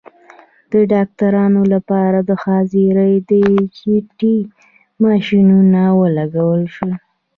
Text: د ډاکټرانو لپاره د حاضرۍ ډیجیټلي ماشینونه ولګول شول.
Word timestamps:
د 0.71 0.73
ډاکټرانو 0.93 1.61
لپاره 1.73 2.17
د 2.29 2.31
حاضرۍ 2.43 3.13
ډیجیټلي 3.29 4.37
ماشینونه 5.03 5.81
ولګول 6.01 6.61
شول. 6.75 6.93